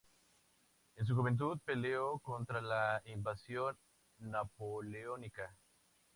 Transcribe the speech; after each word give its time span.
En 0.95 1.05
su 1.05 1.15
juventud 1.15 1.59
peleó 1.63 2.17
contra 2.17 2.59
la 2.59 3.03
invasión 3.05 3.77
napoleónica. 4.17 5.55